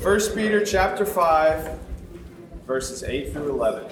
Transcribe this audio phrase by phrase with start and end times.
[0.00, 1.78] First Peter chapter 5,
[2.66, 3.86] verses 8 through 11.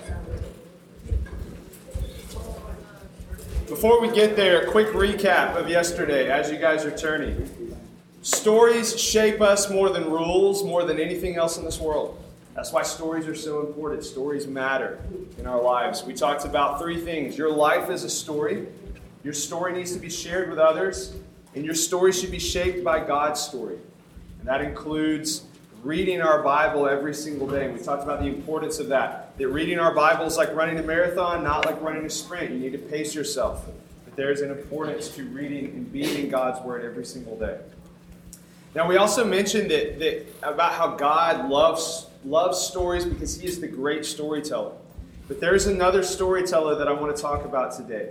[3.67, 7.77] Before we get there, a quick recap of yesterday as you guys are turning.
[8.23, 12.23] Stories shape us more than rules, more than anything else in this world.
[12.55, 14.05] That's why stories are so important.
[14.05, 14.99] Stories matter
[15.39, 16.05] in our lives.
[16.05, 17.37] We talked about three things.
[17.37, 18.67] Your life is a story.
[19.25, 21.15] Your story needs to be shared with others,
[21.55, 23.79] and your story should be shaped by God's story.
[24.39, 25.45] And that includes
[25.83, 27.67] reading our Bible every single day.
[27.67, 29.37] And we talked about the importance of that.
[29.39, 32.51] That reading our Bible is like running a marathon, not like running a sprint.
[32.51, 33.67] You need to pace yourself.
[34.05, 37.59] But there's an importance to reading and being in God's Word every single day.
[38.75, 43.61] Now, we also mentioned that, that about how God loves, loves stories because He is
[43.61, 44.73] the great storyteller.
[45.29, 48.11] But there's another storyteller that I want to talk about today.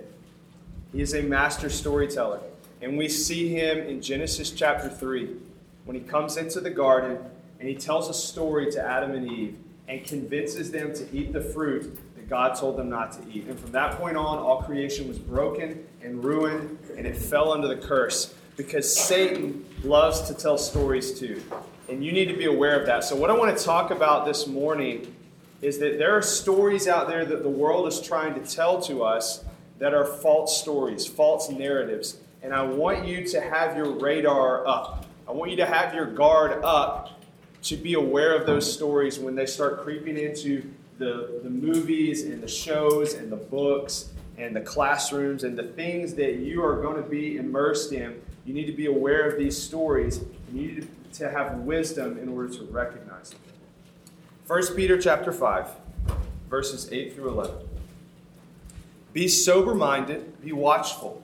[0.93, 2.39] He is a master storyteller.
[2.83, 5.37] And we see him in Genesis chapter 3
[5.85, 7.17] when he comes into the garden
[7.57, 9.55] and he tells a story to Adam and Eve
[9.87, 13.47] and convinces them to eat the fruit that God told them not to eat.
[13.47, 17.69] And from that point on, all creation was broken and ruined and it fell under
[17.69, 21.41] the curse because Satan loves to tell stories too.
[21.87, 23.05] And you need to be aware of that.
[23.05, 25.15] So, what I want to talk about this morning
[25.61, 29.03] is that there are stories out there that the world is trying to tell to
[29.03, 29.45] us
[29.79, 32.17] that are false stories, false narratives.
[32.43, 35.05] And I want you to have your radar up.
[35.27, 37.21] I want you to have your guard up
[37.63, 42.43] to be aware of those stories when they start creeping into the, the movies and
[42.43, 47.01] the shows and the books and the classrooms and the things that you are going
[47.01, 48.21] to be immersed in.
[48.45, 50.17] You need to be aware of these stories.
[50.17, 53.39] And you need to have wisdom in order to recognize them.
[54.47, 55.69] 1 Peter chapter 5,
[56.49, 57.55] verses 8 through 11.
[59.13, 61.23] Be sober minded, be watchful.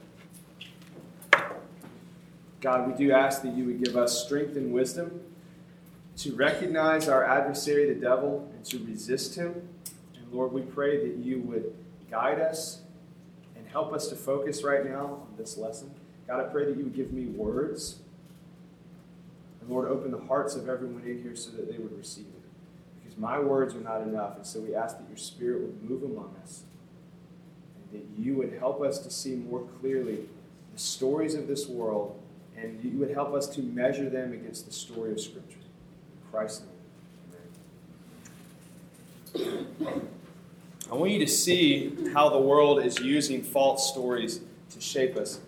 [2.61, 5.21] God, we do ask that you would give us strength and wisdom
[6.17, 9.67] to recognize our adversary, the devil, and to resist him.
[10.15, 11.73] And Lord, we pray that you would
[12.11, 12.81] guide us
[13.55, 15.91] and help us to focus right now on this lesson.
[16.27, 17.99] God, I pray that you would give me words.
[19.61, 23.01] And Lord, open the hearts of everyone in here so that they would receive it.
[23.01, 24.35] Because my words are not enough.
[24.35, 26.63] And so we ask that your spirit would move among us
[27.75, 30.27] and that you would help us to see more clearly
[30.73, 32.21] the stories of this world
[32.61, 35.57] and you would help us to measure them against the story of Scripture.
[35.57, 36.63] In Christ's
[39.35, 39.49] name.
[39.79, 40.07] Amen.
[40.91, 45.39] I want you to see how the world is using false stories to shape us.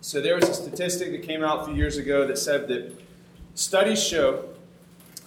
[0.00, 2.92] So, there was a statistic that came out a few years ago that said that
[3.54, 4.44] studies show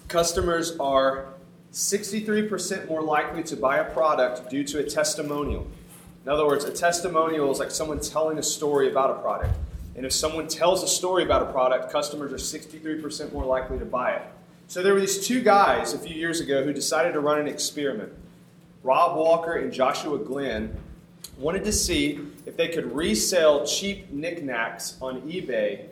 [0.08, 1.34] customers are
[1.72, 5.66] 63% more likely to buy a product due to a testimonial.
[6.24, 9.54] In other words, a testimonial is like someone telling a story about a product.
[9.96, 13.84] And if someone tells a story about a product, customers are 63% more likely to
[13.84, 14.22] buy it.
[14.68, 17.48] So there were these two guys a few years ago who decided to run an
[17.48, 18.12] experiment.
[18.82, 20.76] Rob Walker and Joshua Glenn
[21.38, 25.86] wanted to see if they could resell cheap knickknacks on eBay.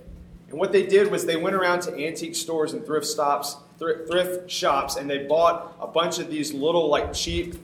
[0.51, 4.51] And what they did was they went around to antique stores and thrift stops thrift
[4.51, 7.55] shops and they bought a bunch of these little, like cheap,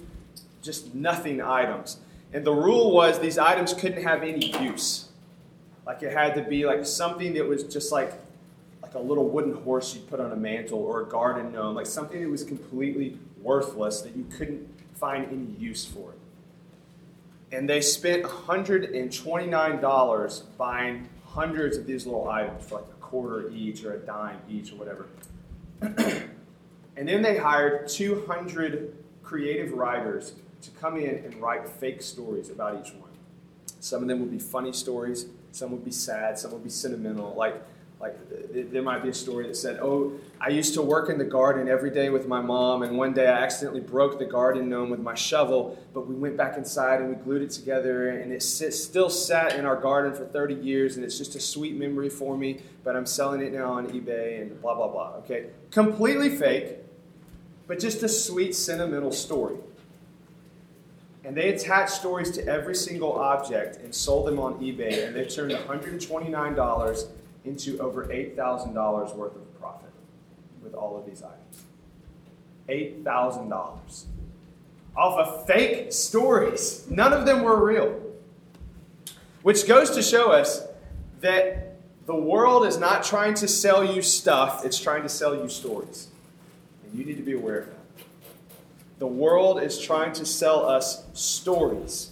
[0.63, 1.99] just nothing items.
[2.34, 5.09] And the rule was these items couldn't have any use.
[5.87, 8.12] Like it had to be like something that was just like
[8.83, 11.87] like a little wooden horse you'd put on a mantle or a garden gnome, like
[11.87, 16.19] something that was completely worthless that you couldn't find any use for it.
[17.56, 23.84] And they spent $129 buying hundreds of these little items for like a quarter each
[23.84, 25.07] or a dime each or whatever.
[26.97, 28.92] and then they hired 200
[29.22, 30.33] creative writers
[30.65, 33.11] to come in and write fake stories about each one.
[33.81, 37.34] Some of them would be funny stories, some would be sad, some would be sentimental.
[37.34, 37.63] Like,
[38.01, 38.16] like
[38.71, 41.69] there might be a story that said, "Oh, I used to work in the garden
[41.69, 45.01] every day with my mom, and one day I accidentally broke the garden gnome with
[45.01, 45.78] my shovel.
[45.95, 49.65] But we went back inside and we glued it together, and it still sat in
[49.65, 52.60] our garden for 30 years, and it's just a sweet memory for me.
[52.83, 55.13] But I'm selling it now on eBay, and blah blah blah.
[55.21, 56.78] Okay, completely fake,
[57.67, 59.57] but just a sweet sentimental story."
[61.24, 65.24] And they attached stories to every single object and sold them on eBay, and they
[65.24, 67.06] turned $129
[67.44, 69.91] into over $8,000 worth of profit
[70.62, 71.65] with all of these items.
[72.68, 74.04] $8,000
[74.97, 76.86] off of fake stories.
[76.91, 78.00] None of them were real.
[79.42, 80.66] Which goes to show us
[81.21, 81.76] that
[82.06, 86.09] the world is not trying to sell you stuff, it's trying to sell you stories.
[86.84, 87.73] And you need to be aware of that.
[88.99, 92.11] The world is trying to sell us stories.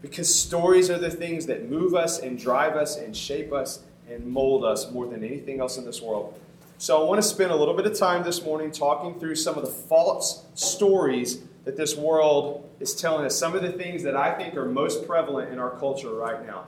[0.00, 4.26] Because stories are the things that move us and drive us and shape us and
[4.26, 6.38] mold us more than anything else in this world.
[6.78, 9.56] So I want to spend a little bit of time this morning talking through some
[9.56, 14.16] of the false stories that this world is telling us, some of the things that
[14.16, 16.66] I think are most prevalent in our culture right now.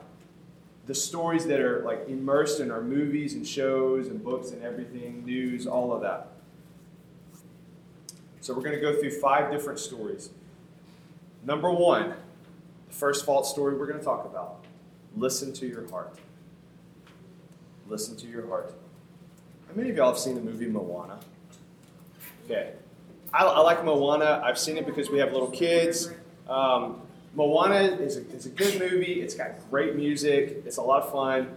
[0.86, 5.24] The stories that are like immersed in our movies and shows and books and everything,
[5.26, 6.28] news, all of that.
[8.46, 10.30] So we're going to go through five different stories.
[11.42, 12.14] Number one,
[12.86, 14.64] the first false story we're going to talk about
[15.16, 16.16] listen to your heart.
[17.88, 18.72] Listen to your heart.
[19.66, 21.18] How many of y'all have seen the movie Moana?
[22.44, 22.74] Okay.
[23.34, 24.40] I, I, like Moana.
[24.44, 26.12] I've seen it because we have little kids.
[26.48, 27.02] Um,
[27.34, 29.22] Moana is a, is a good movie.
[29.22, 30.62] It's got great music.
[30.64, 31.48] It's a lot of fun.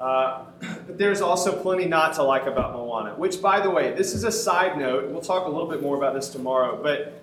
[0.00, 0.44] Uh,
[0.86, 4.24] but there's also plenty not to like about Moana, which, by the way, this is
[4.24, 5.10] a side note.
[5.10, 6.82] We'll talk a little bit more about this tomorrow.
[6.82, 7.22] But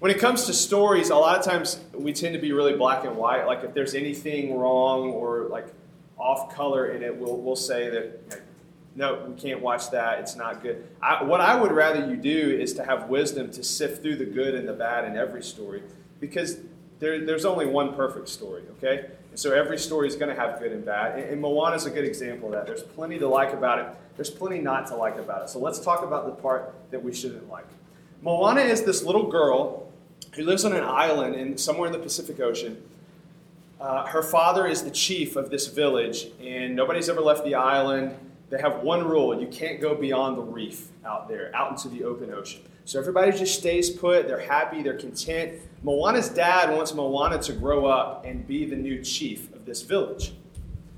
[0.00, 3.04] when it comes to stories, a lot of times we tend to be really black
[3.04, 3.46] and white.
[3.46, 5.66] Like if there's anything wrong or like
[6.18, 8.42] off color in it, we'll, we'll say that
[8.94, 10.18] no, we can't watch that.
[10.18, 10.86] It's not good.
[11.00, 14.24] I, what I would rather you do is to have wisdom to sift through the
[14.26, 15.82] good and the bad in every story
[16.18, 16.58] because
[16.98, 19.06] there, there's only one perfect story, okay?
[19.40, 21.18] So every story is going to have good and bad.
[21.18, 22.66] And, and Moana is a good example of that.
[22.66, 25.48] There's plenty to like about it, there's plenty not to like about it.
[25.48, 27.64] So let's talk about the part that we shouldn't like.
[28.20, 29.90] Moana is this little girl
[30.34, 32.82] who lives on an island in somewhere in the Pacific Ocean.
[33.80, 38.14] Uh, her father is the chief of this village, and nobody's ever left the island
[38.50, 42.04] they have one rule you can't go beyond the reef out there, out into the
[42.04, 42.60] open ocean.
[42.84, 45.60] So everybody just stays put, they're happy, they're content.
[45.82, 50.32] Moana's dad wants Moana to grow up and be the new chief of this village.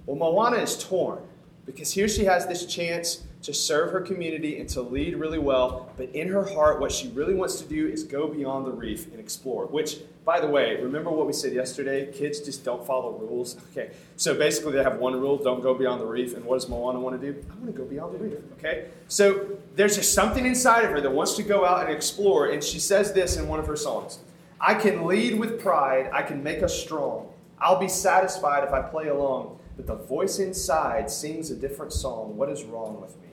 [0.06, 1.20] Well, Moana is torn
[1.66, 5.90] because here she has this chance to serve her community and to lead really well,
[5.96, 9.06] but in her heart, what she really wants to do is go beyond the reef
[9.06, 12.12] and explore, which by the way, remember what we said yesterday?
[12.12, 13.56] Kids just don't follow rules.
[13.70, 16.36] Okay, so basically they have one rule: don't go beyond the reef.
[16.36, 17.44] And what does Moana want to do?
[17.50, 18.38] I want to go beyond the reef.
[18.58, 22.50] Okay, so there's just something inside of her that wants to go out and explore.
[22.50, 24.20] And she says this in one of her songs:
[24.60, 26.08] "I can lead with pride.
[26.12, 27.32] I can make us strong.
[27.58, 29.58] I'll be satisfied if I play along.
[29.76, 32.36] But the voice inside sings a different song.
[32.36, 33.30] What is wrong with me?"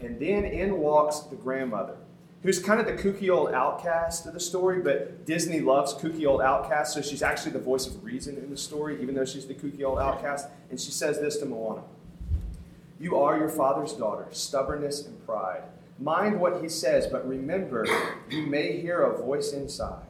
[0.00, 1.96] And then in walks the grandmother
[2.42, 6.40] who's kind of the kooky old outcast of the story, but Disney loves kooky old
[6.40, 9.54] outcasts, so she's actually the voice of reason in the story, even though she's the
[9.54, 10.48] kooky old outcast.
[10.70, 11.82] And she says this to Moana
[13.00, 15.62] You are your father's daughter, stubbornness and pride.
[15.98, 17.84] Mind what he says, but remember,
[18.30, 20.06] you may hear a voice inside.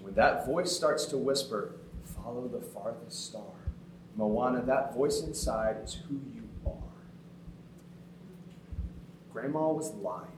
[0.00, 1.72] When that voice starts to whisper,
[2.02, 3.42] follow the farthest star.
[4.16, 6.72] Moana, that voice inside is who you are.
[9.30, 10.35] Grandma was lying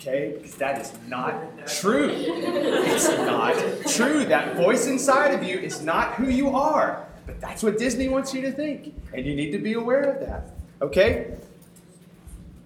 [0.00, 0.34] okay?
[0.36, 2.10] Because that is not true.
[2.90, 3.54] It's not
[3.86, 4.24] true.
[4.24, 7.06] That voice inside of you is not who you are.
[7.26, 8.94] But that's what Disney wants you to think.
[9.12, 10.50] And you need to be aware of that,
[10.82, 11.36] okay?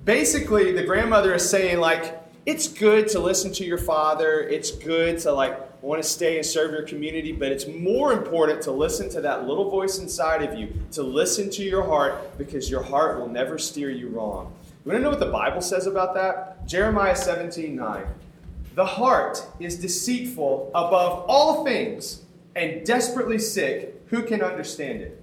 [0.05, 4.41] Basically, the grandmother is saying, like, it's good to listen to your father.
[4.41, 8.63] It's good to, like, want to stay and serve your community, but it's more important
[8.63, 12.71] to listen to that little voice inside of you, to listen to your heart, because
[12.71, 14.53] your heart will never steer you wrong.
[14.85, 16.67] You want to know what the Bible says about that?
[16.67, 18.07] Jeremiah 17 9.
[18.75, 22.23] The heart is deceitful above all things
[22.55, 24.03] and desperately sick.
[24.09, 25.23] Who can understand it?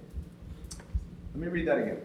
[1.34, 1.98] Let me read that again.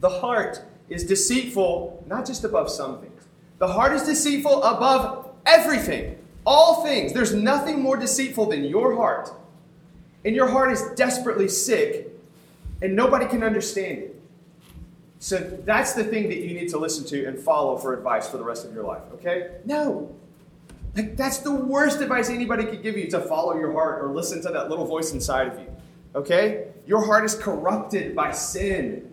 [0.00, 3.22] The heart is deceitful not just above some things,
[3.58, 7.14] the heart is deceitful above everything, all things.
[7.14, 9.30] There's nothing more deceitful than your heart.
[10.26, 12.10] And your heart is desperately sick,
[12.82, 14.13] and nobody can understand it.
[15.24, 18.36] So that's the thing that you need to listen to and follow for advice for
[18.36, 19.52] the rest of your life, okay?
[19.64, 20.14] No.
[20.94, 24.42] Like, that's the worst advice anybody could give you to follow your heart or listen
[24.42, 25.66] to that little voice inside of you,
[26.14, 26.66] okay?
[26.86, 29.10] Your heart is corrupted by sin.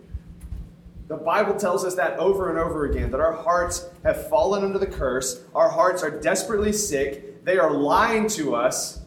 [1.08, 4.80] The Bible tells us that over and over again that our hearts have fallen under
[4.80, 9.00] the curse, our hearts are desperately sick, they are lying to us,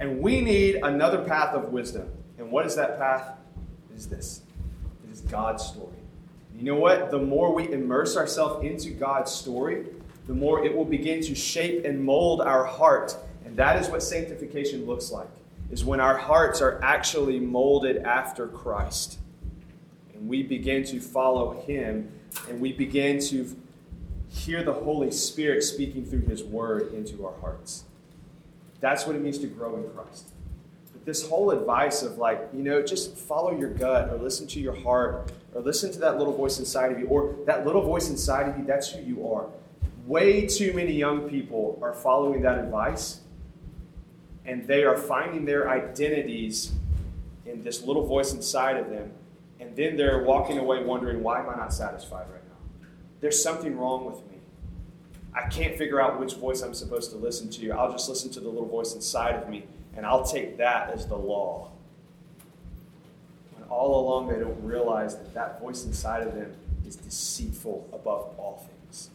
[0.00, 2.10] and we need another path of wisdom.
[2.38, 3.38] And what is that path?
[3.92, 4.42] It is this
[5.28, 5.92] God's story.
[6.54, 7.10] You know what?
[7.10, 9.86] The more we immerse ourselves into God's story,
[10.26, 13.16] the more it will begin to shape and mold our heart.
[13.44, 15.28] And that is what sanctification looks like,
[15.70, 19.18] is when our hearts are actually molded after Christ.
[20.16, 22.10] and we begin to follow Him,
[22.48, 23.54] and we begin to
[24.28, 27.84] hear the Holy Spirit speaking through His Word into our hearts.
[28.80, 30.30] That's what it means to grow in Christ.
[31.06, 34.74] This whole advice of, like, you know, just follow your gut or listen to your
[34.74, 38.48] heart or listen to that little voice inside of you or that little voice inside
[38.48, 39.46] of you, that's who you are.
[40.04, 43.20] Way too many young people are following that advice
[44.44, 46.72] and they are finding their identities
[47.44, 49.12] in this little voice inside of them.
[49.60, 52.88] And then they're walking away wondering, why am I not satisfied right now?
[53.20, 54.38] There's something wrong with me.
[55.32, 57.70] I can't figure out which voice I'm supposed to listen to.
[57.70, 61.06] I'll just listen to the little voice inside of me, and I'll take that as
[61.06, 61.70] the law.
[63.54, 66.52] When all along they don't realize that that voice inside of them
[66.86, 69.10] is deceitful above all things.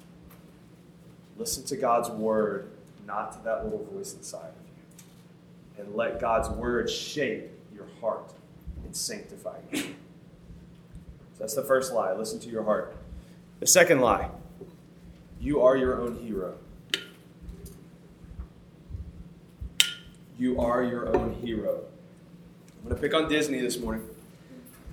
[1.38, 2.72] Listen to God's word,
[3.08, 4.56] not to that little voice inside of
[5.78, 5.84] you.
[5.84, 8.34] And let God's word shape your heart
[8.84, 9.80] and sanctify you.
[9.80, 9.88] So
[11.40, 12.14] that's the first lie.
[12.14, 12.96] Listen to your heart.
[13.60, 14.30] The second lie
[15.40, 16.56] you are your own hero.
[20.42, 21.84] You are your own hero.
[22.80, 24.04] I'm going to pick on Disney this morning.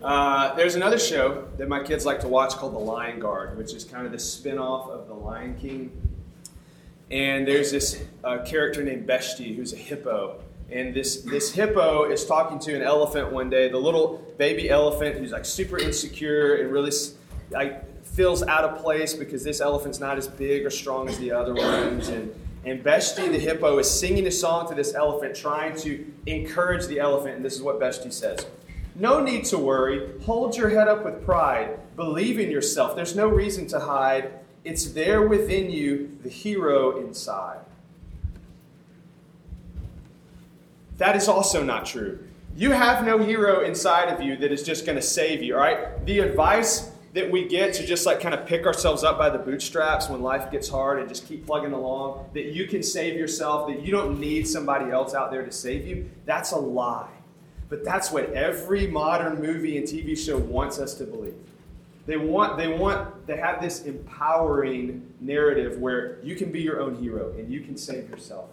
[0.02, 3.73] Uh, there's another show that my kids like to watch called The Lion Guard, which
[3.73, 5.90] is kind of the spin off of The Lion King.
[7.11, 10.38] And there's this uh, character named Beshte who's a hippo.
[10.71, 15.17] And this, this hippo is talking to an elephant one day, the little baby elephant
[15.17, 16.93] who's like super insecure and really
[17.49, 21.33] like feels out of place because this elephant's not as big or strong as the
[21.33, 22.09] other ones.
[22.09, 22.35] And,
[22.69, 27.01] and Beshte the hippo is singing a song to this elephant, trying to encourage the
[27.01, 27.37] elephant.
[27.37, 28.47] And this is what Beshte says
[28.95, 30.11] No need to worry.
[30.23, 31.79] Hold your head up with pride.
[31.97, 32.95] Believe in yourself.
[32.95, 34.31] There's no reason to hide.
[34.65, 37.61] It's there within you, the hero inside.
[40.99, 42.19] That is also not true.
[42.57, 45.61] You have no hero inside of you that is just going to save you, all
[45.61, 46.05] right?
[46.05, 49.38] The advice that we get to just like kind of pick ourselves up by the
[49.38, 53.69] bootstraps when life gets hard and just keep plugging along, that you can save yourself,
[53.69, 57.09] that you don't need somebody else out there to save you, that's a lie.
[57.69, 61.35] But that's what every modern movie and TV show wants us to believe.
[62.07, 66.95] They want, they want, they have this empowering narrative where you can be your own
[66.95, 68.49] hero and you can save yourself.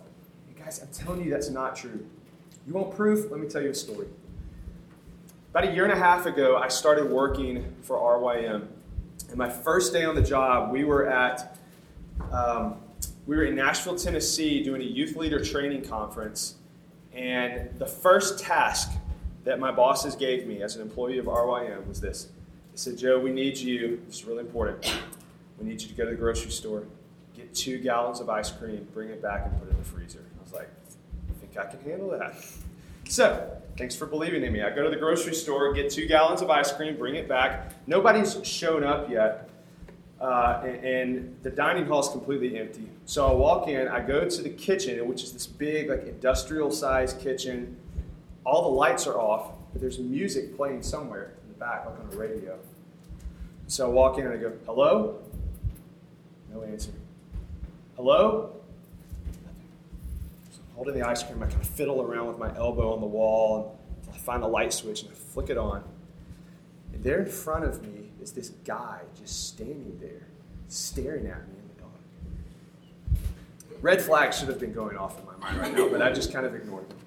[0.47, 2.05] And guys, I'm telling you that's not true.
[2.67, 3.31] You want proof?
[3.31, 4.07] Let me tell you a story.
[5.55, 8.67] About a year and a half ago, I started working for RYM.
[9.29, 11.57] And my first day on the job, we were at
[12.29, 12.75] um,
[13.25, 16.55] we were in Nashville, Tennessee, doing a youth leader training conference.
[17.13, 18.91] And the first task
[19.45, 22.25] that my bosses gave me as an employee of RYM was this.
[22.25, 24.85] They said, Joe, we need you, this is really important.
[25.57, 26.83] We need you to go to the grocery store,
[27.33, 30.19] get two gallons of ice cream, bring it back, and put it in the freezer.
[30.37, 30.69] I was like,
[31.29, 32.35] I think I can handle that.
[33.07, 34.63] So, thanks for believing in me.
[34.63, 37.73] I go to the grocery store, get two gallons of ice cream, bring it back.
[37.87, 39.49] Nobody's shown up yet,
[40.19, 42.89] uh, and, and, the dining hall is completely empty.
[43.05, 46.71] So I walk in, I go to the kitchen, which is this big, like industrial
[46.71, 47.77] sized kitchen.
[48.43, 52.09] All the lights are off, but there's music playing somewhere in the back, like on
[52.11, 52.57] a radio.
[53.67, 55.19] So I walk in and I go, hello?
[56.53, 56.91] No answer.
[57.95, 58.54] Hello?
[60.75, 63.79] Holding the ice cream, I kind of fiddle around with my elbow on the wall
[63.97, 65.83] until I find a light switch and I flick it on.
[66.93, 70.27] And there in front of me is this guy just standing there,
[70.67, 73.21] staring at me in the dark.
[73.81, 76.33] Red flags should have been going off in my mind right now, but I just
[76.33, 76.99] kind of ignored them.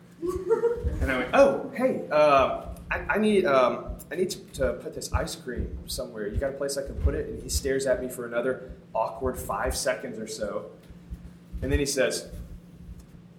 [1.01, 4.95] And I went, "Oh, hey, uh, I, I, need um, I need to, to put
[4.95, 6.27] this ice cream somewhere.
[6.27, 8.73] You got a place I can put it?" And he stares at me for another
[8.95, 10.71] awkward five seconds or so,
[11.63, 12.29] and then he says,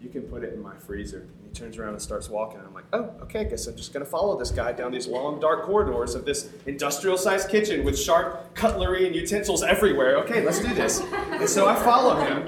[0.02, 1.22] you can put it in my freezer.
[1.22, 2.60] And he turns around and starts walking.
[2.60, 4.92] And I'm like, oh, okay, I guess I'm just going to follow this guy down
[4.92, 10.18] these long, dark corridors of this industrial sized kitchen with sharp cutlery and utensils everywhere.
[10.20, 11.02] Okay, let's do this.
[11.02, 12.48] And so I follow him,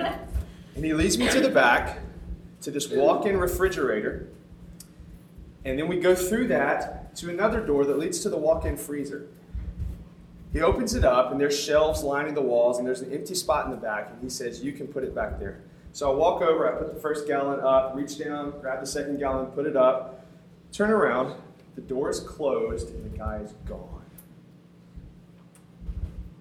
[0.75, 1.99] and he leads me to the back
[2.61, 4.27] to this walk in refrigerator.
[5.65, 8.77] And then we go through that to another door that leads to the walk in
[8.77, 9.27] freezer.
[10.53, 13.65] He opens it up, and there's shelves lining the walls, and there's an empty spot
[13.65, 15.61] in the back, and he says, You can put it back there.
[15.93, 19.19] So I walk over, I put the first gallon up, reach down, grab the second
[19.19, 20.25] gallon, put it up,
[20.71, 21.35] turn around,
[21.75, 24.01] the door is closed, and the guy is gone.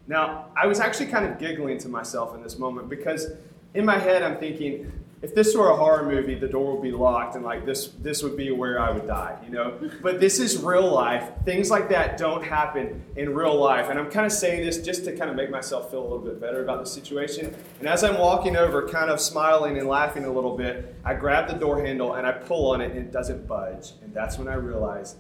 [0.07, 3.33] Now, I was actually kind of giggling to myself in this moment because
[3.75, 4.90] in my head I'm thinking,
[5.23, 8.23] if this were a horror movie, the door would be locked and like this this
[8.23, 9.79] would be where I would die, you know?
[10.03, 11.29] But this is real life.
[11.45, 13.91] Things like that don't happen in real life.
[13.91, 16.25] And I'm kind of saying this just to kind of make myself feel a little
[16.25, 17.55] bit better about the situation.
[17.81, 21.49] And as I'm walking over, kind of smiling and laughing a little bit, I grab
[21.49, 23.93] the door handle and I pull on it and it doesn't budge.
[24.03, 25.17] And that's when I realize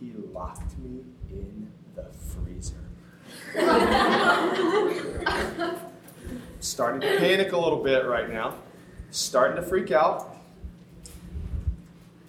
[0.00, 2.76] he locked me in the freezer.
[6.60, 8.54] starting to panic a little bit right now,
[9.14, 10.36] starting to freak out.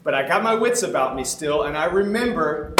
[0.04, 2.76] But I got my wits about me still, and I remember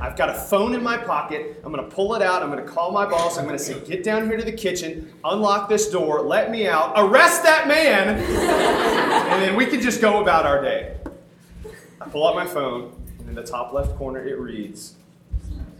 [0.00, 1.60] I've got a phone in my pocket.
[1.62, 2.42] I'm going to pull it out.
[2.42, 3.36] I'm going to call my boss.
[3.36, 6.66] I'm going to say, Get down here to the kitchen, unlock this door, let me
[6.66, 10.96] out, arrest that man, and then we can just go about our day.
[12.00, 14.94] I pull out my phone, and in the top left corner it reads,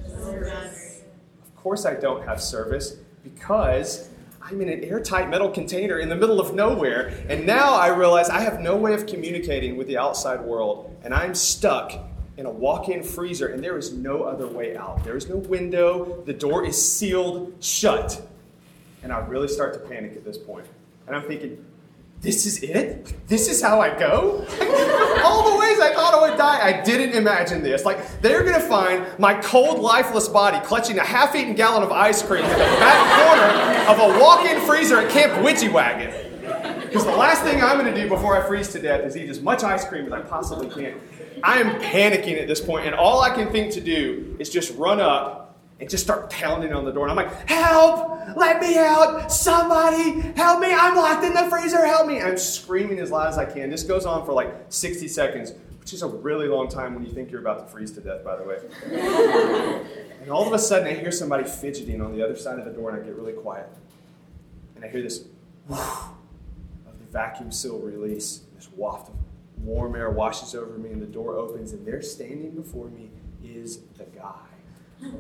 [0.07, 1.03] Service.
[1.43, 4.11] Of course, I don't have service because
[4.47, 7.15] I'm in an airtight metal container in the middle of nowhere.
[7.31, 11.15] And now I realize I have no way of communicating with the outside world, and
[11.15, 11.95] I'm stuck
[12.37, 15.03] in a walk in freezer, and there is no other way out.
[15.03, 18.21] There is no window, the door is sealed shut.
[19.03, 20.67] And I really start to panic at this point.
[21.07, 21.64] And I'm thinking,
[22.25, 23.29] this is it?
[23.29, 24.47] This is how I go?
[25.23, 27.85] All the ways I thought I would die, I didn't imagine this.
[27.85, 32.23] Like, they're gonna find my cold, lifeless body clutching a half eaten gallon of ice
[32.23, 36.81] cream in the back corner of a walk in freezer at Camp Widjiwagan.
[36.83, 39.43] Because the last thing I'm gonna do before I freeze to death is eat as
[39.43, 40.99] much ice cream as I possibly can.
[41.43, 44.75] I am panicking at this point, and all I can think to do is just
[44.79, 45.44] run up
[45.81, 47.09] and just start pounding on the door.
[47.09, 48.37] And I'm like, help!
[48.37, 49.31] Let me out!
[49.31, 50.73] Somebody help me!
[50.73, 51.85] I'm locked in the freezer!
[51.85, 52.21] Help me!
[52.21, 53.71] I'm screaming as loud as I can.
[53.71, 57.13] This goes on for like 60 seconds, which is a really long time when you
[57.13, 58.59] think you're about to freeze to death, by the way.
[60.23, 62.73] and all of a sudden, I hear somebody fidgeting on the other side of the
[62.73, 63.69] door, and I get really quiet.
[64.77, 65.25] And I hear this
[65.69, 69.15] of the vacuum seal release, this waft of
[69.59, 73.11] warm air washes over me, and the door opens, and there standing before me
[73.43, 75.11] is the guy.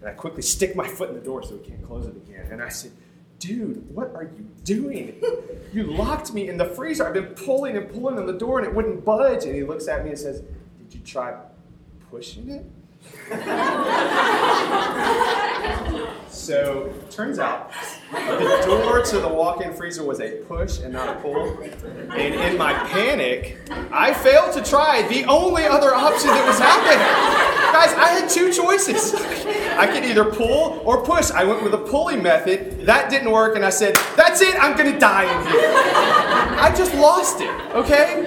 [0.00, 2.46] And I quickly stick my foot in the door so he can't close it again.
[2.50, 2.92] And I said,
[3.38, 5.22] Dude, what are you doing?
[5.72, 7.06] You locked me in the freezer.
[7.06, 9.44] I've been pulling and pulling on the door and it wouldn't budge.
[9.44, 10.42] And he looks at me and says,
[10.78, 11.34] Did you try
[12.10, 12.64] pushing it?
[16.50, 17.70] so turns out
[18.10, 21.56] the door to the walk-in freezer was a push and not a pull.
[21.62, 23.58] And in my panic,
[23.92, 26.98] I failed to try the only other option that was happening.
[27.72, 29.14] Guys, I had two choices.
[29.78, 31.30] I could either pull or push.
[31.30, 32.84] I went with the pulling method.
[32.84, 35.72] That didn't work, and I said, That's it, I'm gonna die in here.
[36.58, 38.26] I just lost it, okay?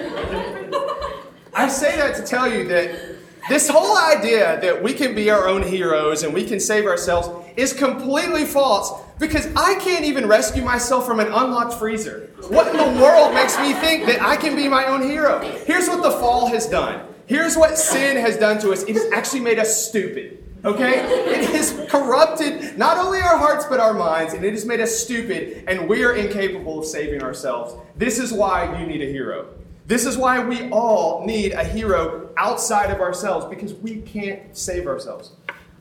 [1.52, 3.13] I say that to tell you that
[3.48, 7.28] this whole idea that we can be our own heroes and we can save ourselves
[7.56, 12.30] is completely false because I can't even rescue myself from an unlocked freezer.
[12.48, 15.40] What in the world makes me think that I can be my own hero?
[15.66, 17.06] Here's what the fall has done.
[17.26, 18.82] Here's what sin has done to us.
[18.84, 20.42] It has actually made us stupid.
[20.64, 21.00] Okay?
[21.00, 24.96] It has corrupted not only our hearts but our minds, and it has made us
[24.96, 27.74] stupid, and we are incapable of saving ourselves.
[27.96, 29.48] This is why you need a hero.
[29.86, 34.86] This is why we all need a hero outside of ourselves because we can't save
[34.86, 35.32] ourselves.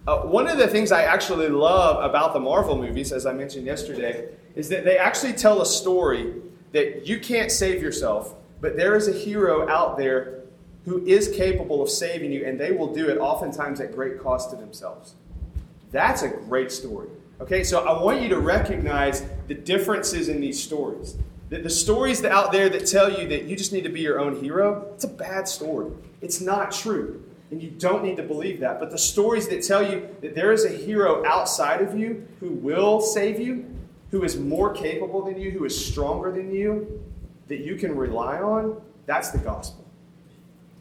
[0.05, 3.65] Uh, one of the things I actually love about the Marvel movies, as I mentioned
[3.65, 6.33] yesterday, is that they actually tell a story
[6.73, 10.41] that you can't save yourself, but there is a hero out there
[10.85, 14.49] who is capable of saving you, and they will do it oftentimes at great cost
[14.49, 15.15] to themselves.
[15.91, 17.07] That's a great story.
[17.39, 21.15] Okay, so I want you to recognize the differences in these stories.
[21.61, 24.41] The, stories out there that tell you that you just need to be your own
[24.41, 25.91] hero, it's a bad story.
[26.19, 27.23] It's not true.
[27.51, 28.79] And you don't need to believe that.
[28.79, 32.49] But the stories that tell you that there is a hero outside of you who
[32.49, 33.65] will save you,
[34.09, 37.03] who is more capable than you, who is stronger than you,
[37.49, 39.85] that you can rely on, that's the gospel.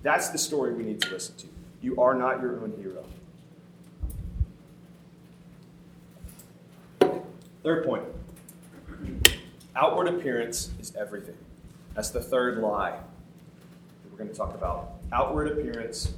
[0.02, 1.46] That's the story we need to listen to.
[1.82, 3.04] You are not your own hero.
[7.62, 8.04] Third point
[9.76, 11.36] outward appearance is everything.
[11.94, 14.94] That's the third lie that we're going to talk about.
[15.12, 16.12] Outward appearance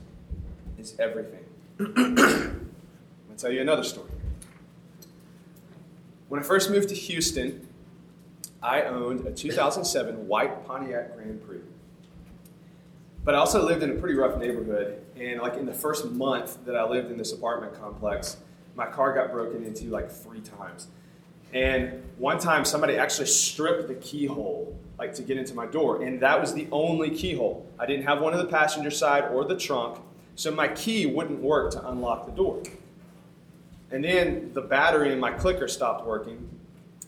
[0.79, 1.45] is everything.
[1.79, 4.11] I'm going to tell you another story.
[6.29, 7.67] When I first moved to Houston,
[8.62, 11.61] I owned a 2007 white Pontiac Grand Prix.
[13.25, 16.64] But I also lived in a pretty rough neighborhood, and like in the first month
[16.67, 18.37] that I lived in this apartment complex,
[18.75, 20.88] my car got broken into like three times.
[21.55, 26.21] And one time somebody actually stripped the keyhole like to get into my door, and
[26.21, 27.67] that was the only keyhole.
[27.79, 29.99] I didn't have one on the passenger side or the trunk,
[30.37, 32.62] so my key wouldn't work to unlock the door.
[33.90, 36.49] And then the battery in my clicker stopped working.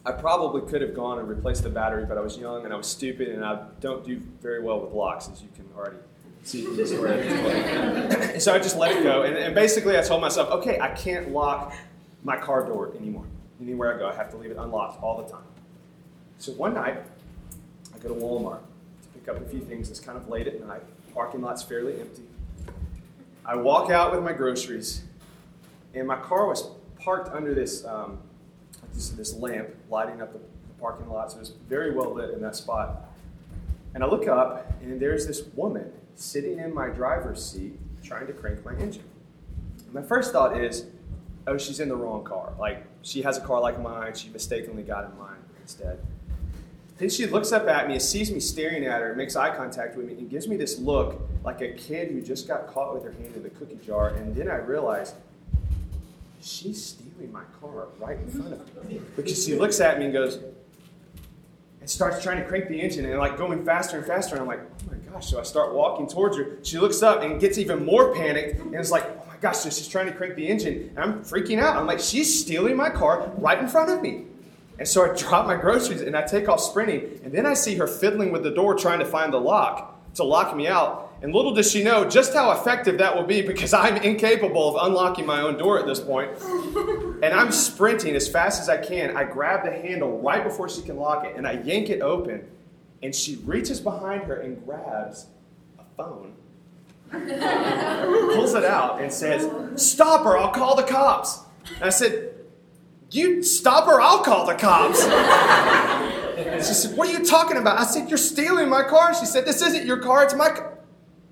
[0.04, 2.76] I probably could have gone and replaced the battery, but I was young and I
[2.76, 5.98] was stupid, and I don't do very well with locks, as you can already
[6.42, 6.64] see
[8.40, 11.30] so I just let it go, and, and basically I told myself, okay, I can't
[11.30, 11.72] lock
[12.22, 13.26] my car door anymore.
[13.60, 15.44] Anywhere I go, I have to leave it unlocked all the time.
[16.38, 17.02] So one night,
[17.94, 18.60] I go to Walmart
[19.02, 19.90] to pick up a few things.
[19.90, 20.82] It's kind of late at night.
[21.14, 22.22] Parking lot's fairly empty.
[23.44, 25.04] I walk out with my groceries,
[25.94, 28.18] and my car was parked under this, um,
[28.92, 32.30] this, this lamp lighting up the, the parking lot, so it was very well lit
[32.30, 33.04] in that spot.
[33.94, 38.32] And I look up, and there's this woman sitting in my driver's seat trying to
[38.32, 39.04] crank my engine.
[39.92, 40.86] My first thought is,
[41.46, 42.52] oh, she's in the wrong car.
[42.58, 45.98] Like, she has a car like mine, she mistakenly got in mine instead.
[46.98, 49.96] Then she looks up at me and sees me staring at her, makes eye contact
[49.96, 53.04] with me, and gives me this look like a kid who just got caught with
[53.04, 54.08] her hand in the cookie jar.
[54.08, 55.14] And then I realize
[56.40, 59.00] she's stealing my car right in front of me.
[59.14, 60.38] Because she looks at me and goes,
[61.80, 64.34] and starts trying to crank the engine and like going faster and faster.
[64.34, 65.30] And I'm like, oh my gosh.
[65.30, 66.58] So I start walking towards her.
[66.62, 69.04] She looks up and gets even more panicked and it's like,
[69.36, 70.90] my gosh, so she's trying to crank the engine.
[70.96, 71.76] And I'm freaking out.
[71.76, 74.24] I'm like, she's stealing my car right in front of me.
[74.78, 77.20] And so I drop my groceries and I take off sprinting.
[77.22, 80.24] And then I see her fiddling with the door trying to find the lock to
[80.24, 81.12] lock me out.
[81.20, 84.86] And little does she know just how effective that will be because I'm incapable of
[84.86, 86.30] unlocking my own door at this point.
[87.22, 89.16] And I'm sprinting as fast as I can.
[89.16, 92.46] I grab the handle right before she can lock it and I yank it open.
[93.02, 95.26] And she reaches behind her and grabs
[95.78, 96.34] a phone,
[97.10, 101.40] pulls it out, and says, Stop her, I'll call the cops.
[101.76, 102.34] And I said,
[103.10, 105.02] You stop her, I'll call the cops.
[106.66, 107.78] She said, What are you talking about?
[107.78, 109.14] I said, You're stealing my car.
[109.14, 110.78] She said, This isn't your car, it's my car.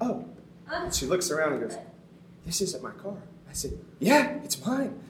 [0.01, 0.25] Oh.
[0.71, 1.79] And she looks around and goes,
[2.47, 3.17] This isn't my car.
[3.49, 5.01] I said, Yeah, it's mine.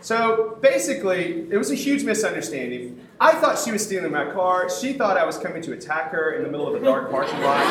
[0.00, 3.05] So basically, it was a huge misunderstanding.
[3.18, 4.68] I thought she was stealing my car.
[4.68, 7.40] She thought I was coming to attack her in the middle of a dark parking
[7.40, 7.62] lot.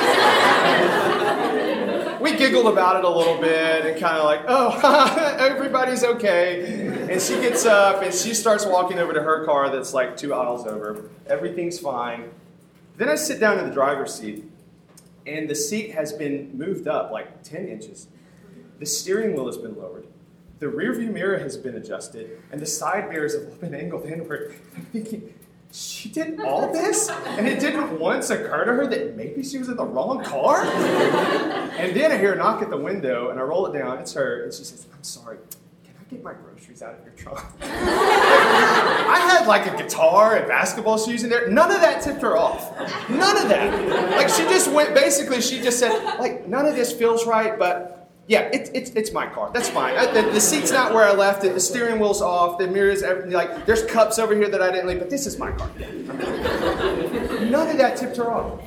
[2.21, 6.87] we giggled about it a little bit and kind of like, oh, everybody's okay.
[7.11, 10.33] And she gets up and she starts walking over to her car that's like two
[10.33, 11.11] aisles over.
[11.27, 12.31] Everything's fine.
[12.97, 14.45] Then I sit down in the driver's seat
[15.27, 18.07] and the seat has been moved up like 10 inches.
[18.79, 20.07] The steering wheel has been lowered.
[20.59, 24.55] The rearview mirror has been adjusted, and the side mirrors have all been angled inward.
[24.75, 25.33] I'm thinking,
[25.73, 27.09] she did all this?
[27.09, 30.61] And it didn't once occur to her that maybe she was in the wrong car?
[30.63, 33.97] and then I hear a knock at the window, and I roll it down.
[33.97, 35.39] It's her, and she says, I'm sorry,
[35.83, 37.45] can I get my groceries out of your trunk?
[37.61, 41.49] I had like a guitar and basketball shoes in there.
[41.49, 42.71] None of that tipped her off.
[43.09, 44.11] None of that.
[44.11, 47.94] Like she just went, basically, she just said, like, none of this feels right, but
[48.27, 49.51] yeah, it, it's it's my car.
[49.53, 49.95] That's fine.
[49.95, 51.53] I, the, the, seat's not where I left it.
[51.53, 52.57] The steering wheel's off.
[52.57, 53.31] The mirrors, everything.
[53.31, 55.69] Like, there's cups over here that I didn't leave, but this is my car.
[55.77, 55.93] None
[57.69, 58.61] of that tipped her off.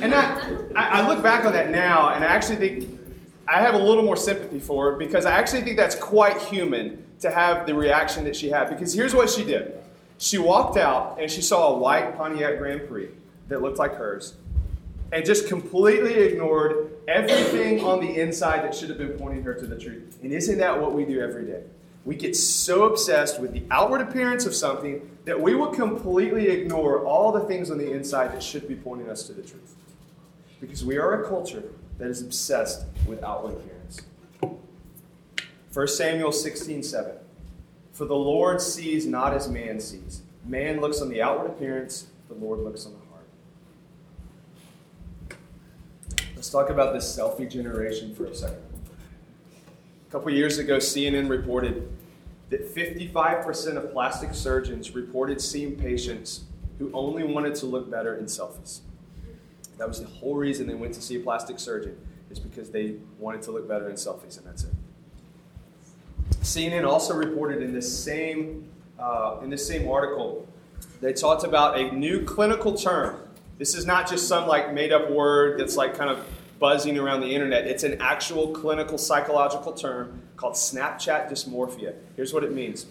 [0.00, 3.00] And I, I look back on that now, and I actually think
[3.48, 7.04] I have a little more sympathy for her because I actually think that's quite human
[7.18, 8.68] to have the reaction that she had.
[8.68, 9.74] Because here's what she did
[10.18, 13.08] she walked out and she saw a white Pontiac Grand Prix
[13.48, 14.34] that looked like hers
[15.12, 19.66] and just completely ignored everything on the inside that should have been pointing her to
[19.66, 20.18] the truth.
[20.22, 21.62] And isn't that what we do every day?
[22.04, 27.04] We get so obsessed with the outward appearance of something that we will completely ignore
[27.04, 29.74] all the things on the inside that should be pointing us to the truth.
[30.60, 31.64] Because we are a culture
[31.98, 34.00] that is obsessed with outward appearance.
[35.72, 37.12] 1 Samuel 16 7.
[37.92, 40.22] For the Lord sees not as man sees.
[40.44, 43.10] Man looks on the outward appearance, the Lord looks on the heart.
[46.40, 48.62] Let's talk about this selfie generation for a second.
[50.08, 51.86] A couple years ago, CNN reported
[52.48, 56.44] that 55% of plastic surgeons reported seeing patients
[56.78, 58.80] who only wanted to look better in selfies.
[59.76, 61.94] That was the whole reason they went to see a plastic surgeon,
[62.30, 64.72] is because they wanted to look better in selfies, and that's it.
[66.40, 68.66] CNN also reported in this same,
[68.98, 70.48] uh, in this same article,
[71.02, 73.20] they talked about a new clinical term
[73.60, 76.26] this is not just some like made up word that's like kind of
[76.58, 77.66] buzzing around the internet.
[77.66, 81.94] It's an actual clinical psychological term called Snapchat dysmorphia.
[82.16, 82.86] Here's what it means.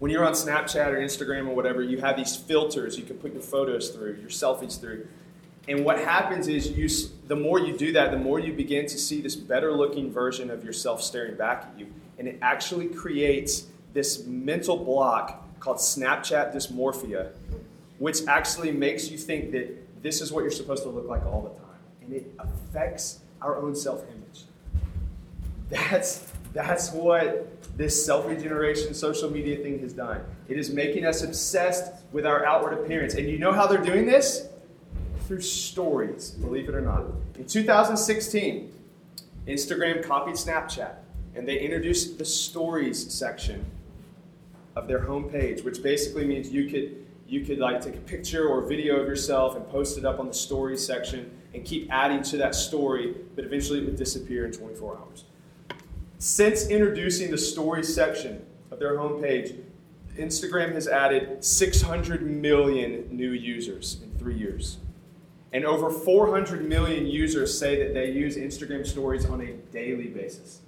[0.00, 3.32] When you're on Snapchat or Instagram or whatever, you have these filters you can put
[3.32, 5.06] your photos through, your selfies through.
[5.68, 6.88] And what happens is you
[7.28, 10.50] the more you do that, the more you begin to see this better looking version
[10.50, 11.86] of yourself staring back at you.
[12.18, 17.30] And it actually creates this mental block called Snapchat dysmorphia
[17.98, 21.42] which actually makes you think that this is what you're supposed to look like all
[21.42, 21.78] the time.
[22.02, 24.44] And it affects our own self image.
[25.68, 30.22] That's, that's what this selfie generation social media thing has done.
[30.48, 33.14] It is making us obsessed with our outward appearance.
[33.14, 34.48] And you know how they're doing this?
[35.26, 37.04] Through stories, believe it or not.
[37.36, 38.72] In 2016,
[39.46, 40.94] Instagram copied Snapchat
[41.34, 43.64] and they introduced the stories section
[44.74, 48.62] of their homepage, which basically means you could you could like take a picture or
[48.62, 52.38] video of yourself and post it up on the story section and keep adding to
[52.38, 55.24] that story, but eventually it would disappear in 24 hours.
[56.18, 59.60] Since introducing the story section of their homepage,
[60.16, 64.78] Instagram has added 600 million new users in three years.
[65.52, 70.60] And over 400 million users say that they use Instagram stories on a daily basis.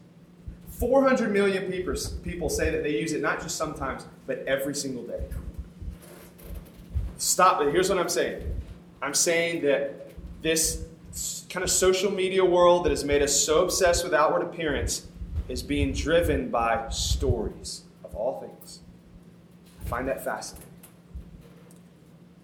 [0.71, 1.71] 400 million
[2.23, 5.21] people say that they use it not just sometimes, but every single day.
[7.21, 7.71] Stop it.
[7.71, 8.43] Here's what I'm saying
[9.03, 10.87] I'm saying that this
[11.51, 15.07] kind of social media world that has made us so obsessed with outward appearance
[15.47, 18.81] is being driven by stories of all things.
[19.85, 20.67] I find that fascinating.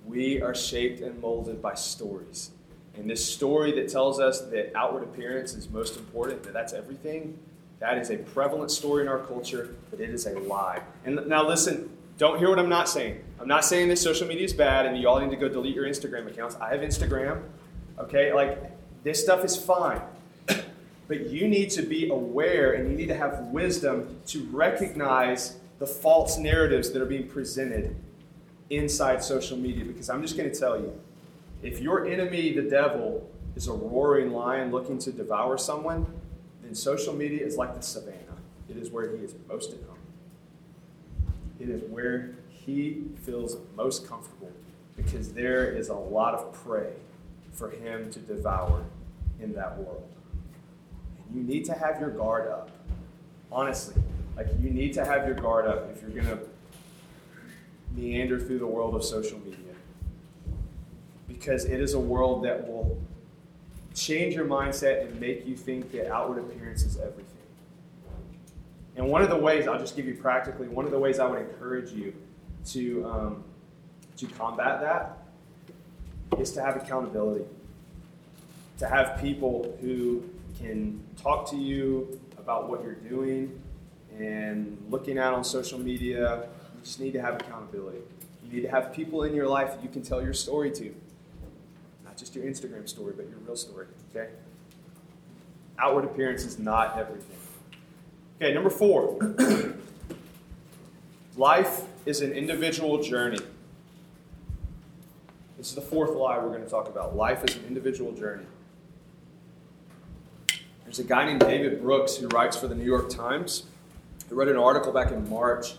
[0.05, 2.51] We are shaped and molded by stories.
[2.97, 7.39] And this story that tells us that outward appearance is most important, that that's everything,
[7.81, 10.83] that is a prevalent story in our culture, but it is a lie.
[11.07, 13.23] And now listen, don't hear what I'm not saying.
[13.41, 15.75] I'm not saying that social media is bad and you all need to go delete
[15.75, 16.57] your Instagram accounts.
[16.61, 17.43] I have Instagram.
[17.99, 18.33] Okay?
[18.33, 20.01] Like, this stuff is fine.
[21.09, 25.87] But you need to be aware and you need to have wisdom to recognize the
[25.87, 27.95] false narratives that are being presented
[28.71, 29.85] inside social media.
[29.85, 30.99] Because I'm just going to tell you
[31.63, 36.07] if your enemy, the devil, is a roaring lion looking to devour someone,
[36.63, 38.17] then social media is like the savannah.
[38.69, 39.96] It is where he is most at home.
[41.59, 44.53] It is where he feels most comfortable
[44.97, 46.93] because there is a lot of prey
[47.53, 48.85] for him to devour
[49.41, 50.09] in that world.
[51.19, 52.71] And you need to have your guard up.
[53.51, 54.03] Honestly,
[54.37, 56.39] like you need to have your guard up if you're going to
[57.95, 59.57] meander through the world of social media.
[61.29, 62.99] Because it is a world that will
[63.95, 67.36] change your mindset and make you think that outward appearance is everything.
[68.97, 71.27] And one of the ways, I'll just give you practically, one of the ways I
[71.27, 72.15] would encourage you
[72.69, 73.45] to, um,
[74.17, 75.19] to combat that
[76.41, 77.45] is to have accountability.
[78.79, 80.25] To have people who
[80.59, 83.61] can talk to you about what you're doing
[84.19, 86.49] and looking at on social media.
[86.75, 87.99] You just need to have accountability.
[88.45, 90.95] You need to have people in your life that you can tell your story to.
[92.05, 94.31] Not just your Instagram story, but your real story, okay?
[95.79, 97.37] Outward appearance is not everything.
[98.41, 99.19] Okay, number four.
[101.39, 103.39] Life is an individual journey.
[105.57, 107.17] This is the fourth lie we're going to talk about.
[107.17, 108.45] Life is an individual journey.
[110.85, 113.65] There's a guy named David Brooks who writes for the New York Times.
[114.29, 115.77] He wrote an article back in March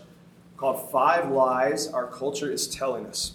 [0.56, 3.34] called Five Lies Our Culture is Telling Us.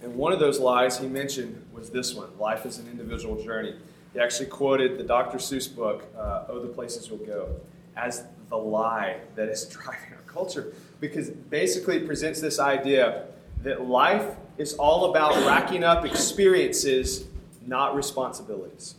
[0.00, 3.74] And one of those lies he mentioned was this one Life is an individual journey.
[4.12, 5.38] He actually quoted the Dr.
[5.38, 7.48] Seuss book, uh, Oh, the Places We'll Go,
[7.96, 13.26] as the lie that is driving our culture because basically it presents this idea
[13.62, 17.26] that life is all about racking up experiences,
[17.66, 18.94] not responsibilities.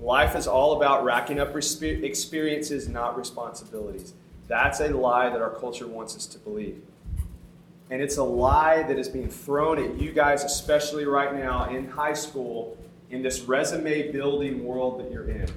[0.00, 4.14] Life is all about racking up experiences, not responsibilities.
[4.48, 6.82] That's a lie that our culture wants us to believe.
[7.90, 11.88] And it's a lie that is being thrown at you guys, especially right now in
[11.88, 12.76] high school,
[13.10, 15.48] in this resume building world that you're in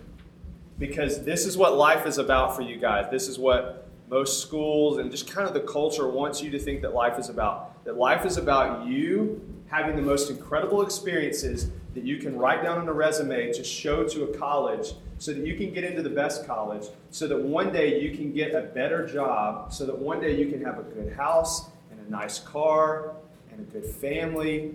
[0.77, 3.05] because this is what life is about for you guys.
[3.09, 6.81] This is what most schools and just kind of the culture wants you to think
[6.81, 7.83] that life is about.
[7.85, 12.77] That life is about you having the most incredible experiences that you can write down
[12.77, 16.09] on a resume to show to a college so that you can get into the
[16.09, 20.19] best college, so that one day you can get a better job, so that one
[20.19, 23.13] day you can have a good house and a nice car
[23.51, 24.73] and a good family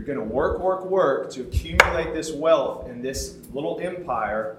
[0.00, 4.56] you're going to work, work, work to accumulate this wealth and this little empire.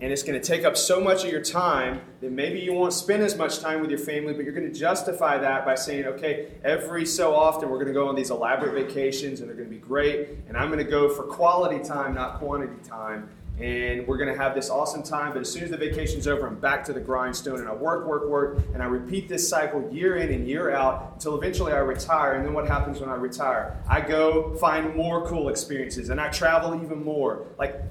[0.00, 2.94] And it's going to take up so much of your time that maybe you won't
[2.94, 6.06] spend as much time with your family, but you're going to justify that by saying,
[6.06, 9.68] okay, every so often we're going to go on these elaborate vacations and they're going
[9.68, 10.30] to be great.
[10.48, 13.28] And I'm going to go for quality time, not quantity time
[13.60, 15.32] and we're going to have this awesome time.
[15.32, 18.06] But as soon as the vacation's over, I'm back to the grindstone and I work,
[18.06, 21.78] work, work, and I repeat this cycle year in and year out until eventually I
[21.78, 22.34] retire.
[22.34, 23.76] And then what happens when I retire?
[23.88, 27.46] I go find more cool experiences and I travel even more.
[27.58, 27.82] Like,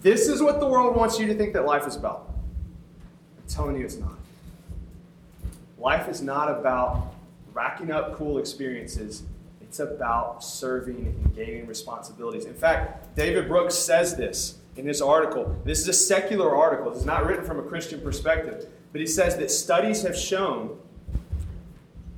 [0.00, 2.32] this is what the world wants you to think that life is about.
[3.38, 4.12] I'm telling you it's not.
[5.78, 7.14] Life is not about
[7.52, 9.24] racking up cool experiences.
[9.60, 12.44] It's about serving and gaining responsibilities.
[12.44, 15.56] In fact, David Brooks says this in this article.
[15.64, 18.66] This is a secular article, it's not written from a Christian perspective.
[18.92, 20.78] But he says that studies have shown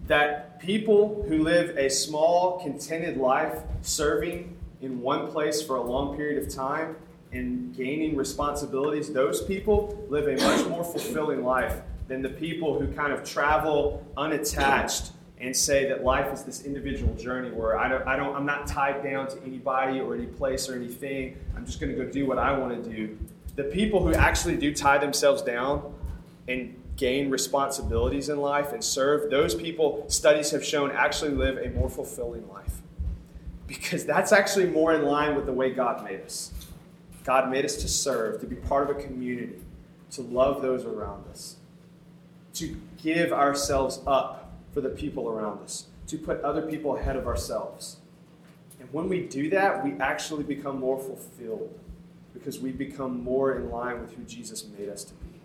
[0.06, 6.16] that people who live a small, contented life serving in one place for a long
[6.16, 6.96] period of time
[7.32, 12.90] and gaining responsibilities, those people live a much more fulfilling life than the people who
[12.92, 18.06] kind of travel unattached and say that life is this individual journey where I don't,
[18.06, 21.36] I don't, I'm not tied down to anybody or any place or anything.
[21.56, 23.16] I'm just going to go do what I want to do.
[23.54, 25.92] the people who actually do tie themselves down
[26.46, 31.70] and gain responsibilities in life and serve, those people, studies have shown, actually live a
[31.70, 32.82] more fulfilling life.
[33.66, 36.52] Because that's actually more in line with the way God made us.
[37.24, 39.58] God made us to serve, to be part of a community,
[40.12, 41.56] to love those around us,
[42.54, 44.47] to give ourselves up
[44.78, 47.96] for the people around us, to put other people ahead of ourselves.
[48.78, 51.76] And when we do that, we actually become more fulfilled
[52.32, 55.40] because we become more in line with who Jesus made us to be.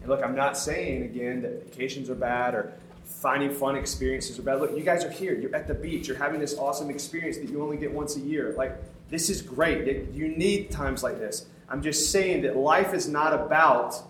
[0.00, 2.72] And look, I'm not saying again that vacations are bad or
[3.04, 4.62] finding fun experiences are bad.
[4.62, 5.38] Look, you guys are here.
[5.38, 6.08] You're at the beach.
[6.08, 8.54] You're having this awesome experience that you only get once a year.
[8.56, 8.74] Like,
[9.10, 10.14] this is great.
[10.14, 11.44] You need times like this.
[11.68, 14.02] I'm just saying that life is not about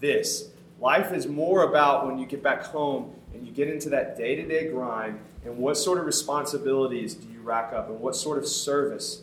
[0.00, 0.49] this.
[0.80, 4.34] Life is more about when you get back home and you get into that day
[4.34, 8.38] to day grind and what sort of responsibilities do you rack up and what sort
[8.38, 9.22] of service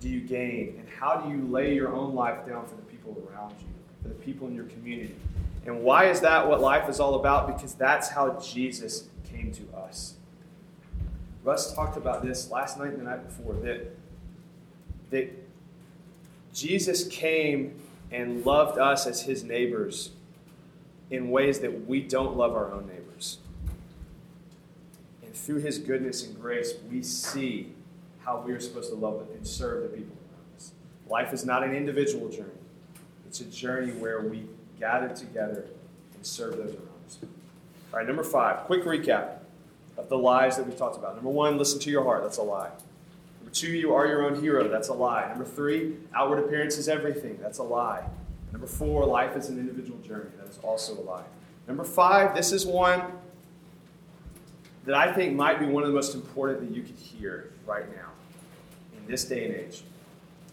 [0.00, 3.16] do you gain and how do you lay your own life down for the people
[3.30, 3.66] around you,
[4.02, 5.14] for the people in your community.
[5.66, 7.46] And why is that what life is all about?
[7.46, 10.14] Because that's how Jesus came to us.
[11.44, 13.94] Russ talked about this last night and the night before that,
[15.10, 15.30] that
[16.54, 17.74] Jesus came
[18.10, 20.10] and loved us as his neighbors
[21.12, 23.36] in ways that we don't love our own neighbors.
[25.22, 27.74] And through his goodness and grace, we see
[28.24, 30.72] how we are supposed to love and serve the people around us.
[31.06, 32.50] Life is not an individual journey,
[33.26, 34.46] it's a journey where we
[34.80, 35.66] gather together
[36.14, 37.18] and serve those around us.
[37.92, 39.36] All right, number five, quick recap
[39.98, 41.14] of the lies that we talked about.
[41.14, 42.22] Number one, listen to your heart.
[42.22, 42.70] That's a lie.
[43.40, 44.66] Number two, you are your own hero.
[44.66, 45.28] That's a lie.
[45.28, 47.38] Number three, outward appearance is everything.
[47.42, 48.02] That's a lie.
[48.52, 50.30] Number four, life is an individual journey.
[50.38, 51.24] That is also a lie.
[51.66, 53.02] Number five, this is one
[54.84, 57.88] that I think might be one of the most important that you could hear right
[57.96, 58.10] now
[58.96, 59.82] in this day and age.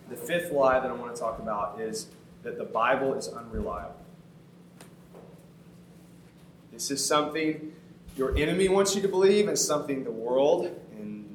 [0.09, 2.07] The fifth lie that I want to talk about is
[2.43, 3.95] that the Bible is unreliable.
[6.71, 7.73] This is something
[8.15, 10.75] your enemy wants you to believe, and something the world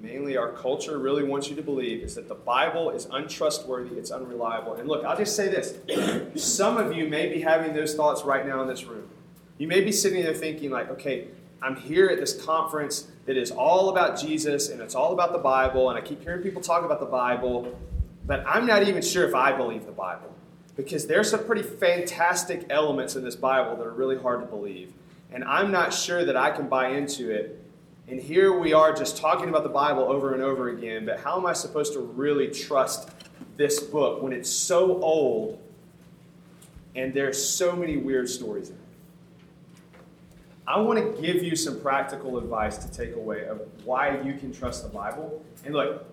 [0.05, 4.11] mainly our culture really wants you to believe is that the Bible is untrustworthy, it's
[4.11, 4.75] unreliable.
[4.75, 5.79] And look, I'll just say this
[6.43, 9.09] some of you may be having those thoughts right now in this room.
[9.59, 11.29] You may be sitting there thinking, like, okay,
[11.63, 15.39] I'm here at this conference that is all about Jesus and it's all about the
[15.39, 17.79] Bible, and I keep hearing people talk about the Bible,
[18.27, 20.35] but I'm not even sure if I believe the Bible
[20.77, 24.93] because there's some pretty fantastic elements in this Bible that are really hard to believe.
[25.33, 27.64] And I'm not sure that I can buy into it.
[28.07, 31.39] And here we are just talking about the Bible over and over again, but how
[31.39, 33.09] am I supposed to really trust
[33.57, 35.59] this book when it's so old
[36.95, 38.81] and there's so many weird stories in it?
[40.67, 44.53] I want to give you some practical advice to take away of why you can
[44.53, 45.43] trust the Bible.
[45.65, 46.05] And look,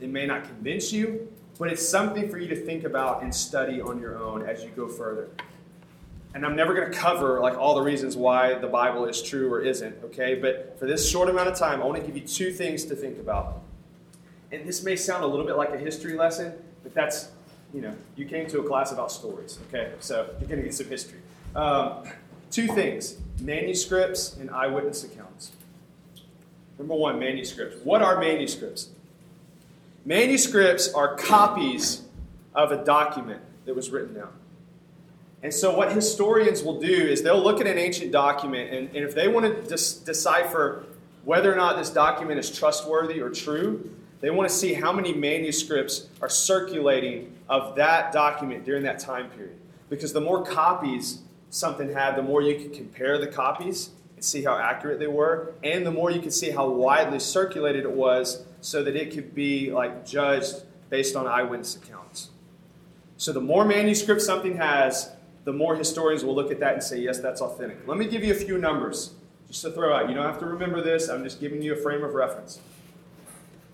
[0.00, 3.80] it may not convince you, but it's something for you to think about and study
[3.80, 5.30] on your own as you go further.
[6.36, 9.50] And I'm never going to cover like all the reasons why the Bible is true
[9.50, 10.34] or isn't, okay?
[10.34, 12.94] But for this short amount of time, I want to give you two things to
[12.94, 13.62] think about.
[14.52, 17.30] And this may sound a little bit like a history lesson, but that's,
[17.72, 19.92] you know, you came to a class about stories, okay?
[20.00, 21.20] So you're going to get some history.
[21.54, 22.04] Um,
[22.50, 25.52] two things manuscripts and eyewitness accounts.
[26.78, 27.82] Number one, manuscripts.
[27.82, 28.90] What are manuscripts?
[30.04, 32.02] Manuscripts are copies
[32.54, 34.34] of a document that was written down.
[35.42, 39.04] And so, what historians will do is they'll look at an ancient document, and, and
[39.04, 40.84] if they want to dis- decipher
[41.24, 45.12] whether or not this document is trustworthy or true, they want to see how many
[45.12, 49.56] manuscripts are circulating of that document during that time period.
[49.90, 51.20] Because the more copies
[51.50, 55.52] something had, the more you could compare the copies and see how accurate they were,
[55.62, 59.34] and the more you could see how widely circulated it was so that it could
[59.34, 62.30] be like judged based on eyewitness accounts.
[63.16, 65.10] So the more manuscripts something has,
[65.46, 67.78] the more historians will look at that and say, yes, that's authentic.
[67.86, 69.14] Let me give you a few numbers
[69.46, 70.08] just to throw out.
[70.08, 72.58] You don't have to remember this, I'm just giving you a frame of reference.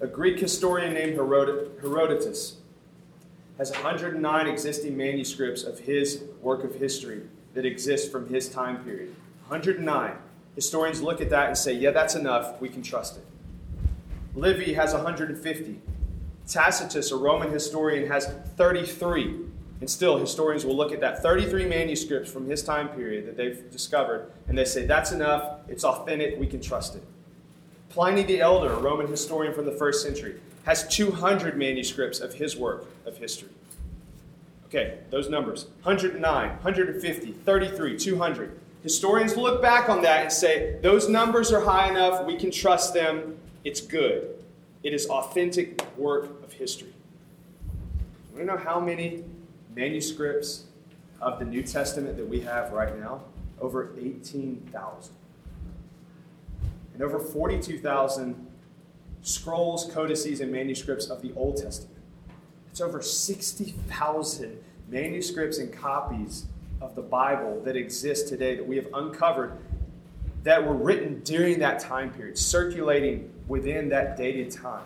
[0.03, 2.57] A Greek historian named Herodotus
[3.57, 7.23] has 109 existing manuscripts of his work of history
[7.55, 9.15] that exist from his time period.
[9.49, 10.15] 109.
[10.55, 12.61] Historians look at that and say, yeah, that's enough.
[12.61, 13.25] We can trust it.
[14.35, 15.81] Livy has 150.
[16.47, 19.47] Tacitus, a Roman historian, has 33.
[19.83, 23.69] And still, historians will look at that 33 manuscripts from his time period that they've
[23.73, 27.03] discovered, and they say, that's enough, it's authentic, we can trust it.
[27.89, 32.57] Pliny the Elder, a Roman historian from the first century, has 200 manuscripts of his
[32.57, 33.49] work of history.
[34.67, 38.61] Okay, those numbers 109, 150, 33, 200.
[38.85, 42.95] Historians look back on that and say, those numbers are high enough, we can trust
[42.95, 44.41] them, it's good.
[44.85, 46.95] It is authentic work of history.
[48.37, 49.25] You know how many
[49.75, 50.65] manuscripts
[51.21, 53.23] of the New Testament that we have right now?
[53.61, 55.15] Over 18,000.
[56.95, 58.47] And over 42,000
[59.23, 61.97] scrolls, codices, and manuscripts of the Old Testament.
[62.71, 64.59] It's over 60,000
[64.89, 66.47] manuscripts and copies
[66.81, 69.57] of the Bible that exist today that we have uncovered
[70.43, 74.85] that were written during that time period, circulating within that dated time.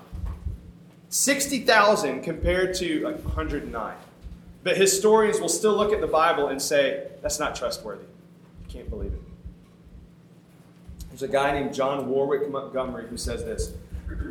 [1.09, 3.95] 60,000 compared to 109.
[4.67, 8.03] But historians will still look at the Bible and say, that's not trustworthy.
[8.03, 9.21] You can't believe it.
[11.09, 13.75] There's a guy named John Warwick Montgomery who says this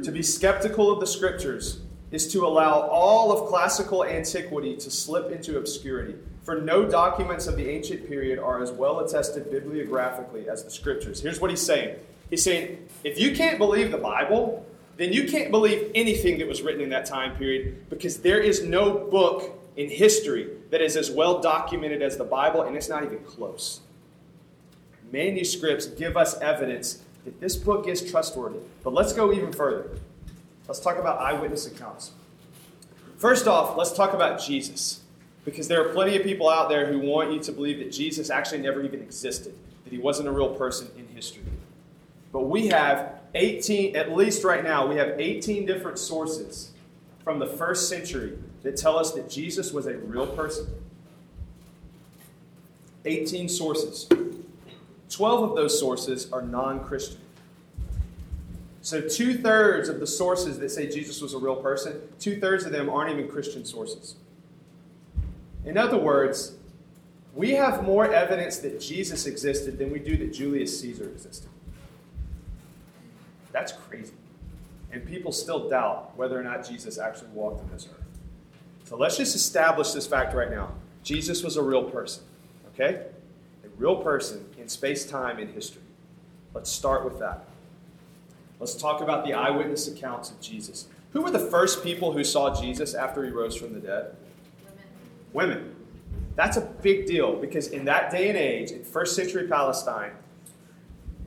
[0.04, 1.80] To be skeptical of the scriptures
[2.12, 6.16] is to allow all of classical antiquity to slip into obscurity.
[6.44, 11.22] For no documents of the ancient period are as well attested bibliographically as the scriptures.
[11.22, 11.96] Here's what he's saying
[12.30, 14.66] He's saying, if you can't believe the Bible,
[14.98, 18.64] then you can't believe anything that was written in that time period because there is
[18.64, 23.04] no book in history that is as well documented as the Bible, and it's not
[23.04, 23.82] even close.
[25.12, 28.60] Manuscripts give us evidence that this book is trustworthy.
[28.84, 29.90] But let's go even further.
[30.68, 32.12] Let's talk about eyewitness accounts.
[33.18, 35.02] First off, let's talk about Jesus.
[35.44, 38.30] Because there are plenty of people out there who want you to believe that Jesus
[38.30, 39.54] actually never even existed,
[39.84, 41.44] that he wasn't a real person in history.
[42.32, 46.72] But we have 18, at least right now, we have 18 different sources
[47.24, 50.66] from the first century that tell us that Jesus was a real person.
[53.06, 54.10] 18 sources.
[55.10, 57.20] 12 of those sources are non Christian.
[58.82, 62.66] So, two thirds of the sources that say Jesus was a real person, two thirds
[62.66, 64.16] of them aren't even Christian sources.
[65.64, 66.54] In other words,
[67.36, 71.50] we have more evidence that Jesus existed than we do that Julius Caesar existed.
[73.52, 74.14] That's crazy.
[74.92, 78.05] And people still doubt whether or not Jesus actually walked on this earth.
[78.86, 80.72] So let's just establish this fact right now.
[81.04, 82.24] Jesus was a real person,
[82.74, 83.08] okay?
[83.64, 85.82] A real person in space, time, and history.
[86.54, 87.46] Let's start with that.
[88.60, 90.88] Let's talk about the eyewitness accounts of Jesus.
[91.12, 94.16] Who were the first people who saw Jesus after he rose from the dead?
[95.34, 95.58] Women.
[95.58, 95.76] Women.
[96.36, 100.12] That's a big deal because in that day and age, in first century Palestine,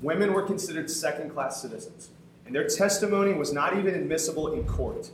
[0.03, 2.11] women were considered second class citizens.
[2.47, 5.11] And their testimony was not even admissible in court.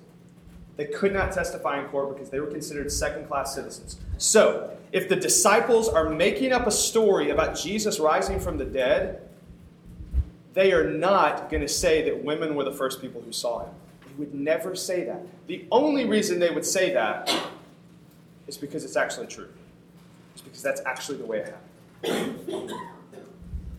[0.77, 3.99] They could not testify in court because they were considered second class citizens.
[4.19, 9.29] So, if the disciples are making up a story about Jesus rising from the dead,
[10.53, 13.75] they are not going to say that women were the first people who saw him.
[14.07, 15.23] They would never say that.
[15.47, 17.33] The only reason they would say that
[18.47, 19.49] is because it's actually true.
[20.33, 21.55] It's because that's actually the way it
[22.03, 22.73] happened.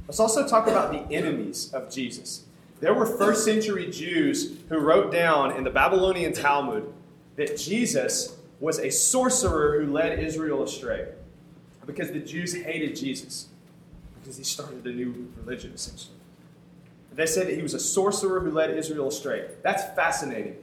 [0.08, 2.45] Let's also talk about the enemies of Jesus.
[2.80, 6.92] There were first century Jews who wrote down in the Babylonian Talmud
[7.36, 11.08] that Jesus was a sorcerer who led Israel astray
[11.86, 13.48] because the Jews hated Jesus
[14.20, 16.16] because he started a new religion, essentially.
[17.14, 19.48] They said that he was a sorcerer who led Israel astray.
[19.62, 20.58] That's fascinating.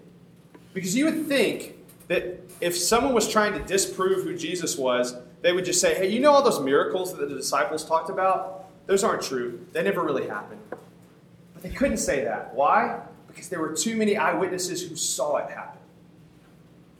[0.75, 1.77] Because you would think
[2.09, 6.09] that if someone was trying to disprove who Jesus was, they would just say, hey,
[6.09, 8.67] you know all those miracles that the disciples talked about?
[8.87, 9.65] Those aren't true.
[9.73, 10.61] They never really happened.
[11.63, 12.55] They couldn't say that.
[12.55, 13.01] Why?
[13.29, 15.81] Because there were too many eyewitnesses who saw it happen.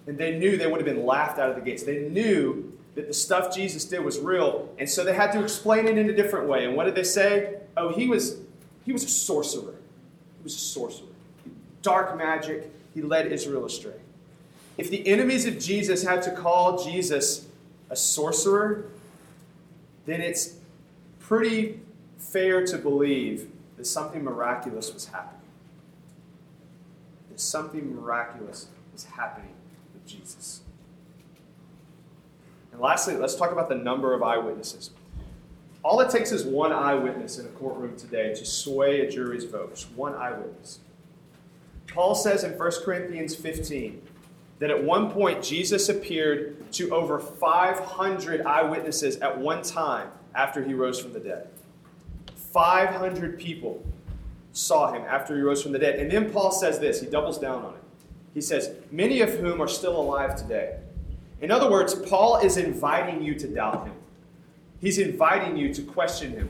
[0.07, 1.83] And they knew they would have been laughed out of the gates.
[1.83, 5.87] They knew that the stuff Jesus did was real, and so they had to explain
[5.87, 6.65] it in a different way.
[6.65, 7.57] And what did they say?
[7.77, 8.39] Oh, he was
[8.85, 9.75] he was a sorcerer.
[10.39, 11.09] He was a sorcerer.
[11.83, 12.71] Dark magic.
[12.95, 13.95] He led Israel astray.
[14.77, 17.47] If the enemies of Jesus had to call Jesus
[17.89, 18.87] a sorcerer,
[20.05, 20.57] then it's
[21.21, 21.81] pretty
[22.19, 23.49] fair to believe
[23.83, 25.41] that something miraculous was happening.
[27.31, 29.57] That something miraculous was happening
[29.93, 30.61] with Jesus.
[32.71, 34.91] And lastly, let's talk about the number of eyewitnesses.
[35.83, 39.75] All it takes is one eyewitness in a courtroom today to sway a jury's vote.
[39.75, 40.79] Just one eyewitness.
[41.89, 44.01] Paul says in 1 Corinthians 15
[44.61, 50.73] that at one point Jesus appeared to over 500 eyewitnesses at one time after he
[50.73, 51.49] rose from the dead.
[52.53, 53.85] 500 people
[54.53, 55.99] saw him after he rose from the dead.
[55.99, 57.83] And then Paul says this, he doubles down on it.
[58.35, 60.79] He says, Many of whom are still alive today.
[61.41, 63.95] In other words, Paul is inviting you to doubt him.
[64.81, 66.49] He's inviting you to question him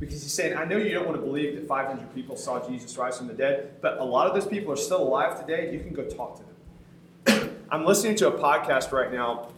[0.00, 2.96] because he's saying, I know you don't want to believe that 500 people saw Jesus
[2.96, 5.72] rise from the dead, but a lot of those people are still alive today.
[5.72, 7.56] You can go talk to them.
[7.70, 9.48] I'm listening to a podcast right now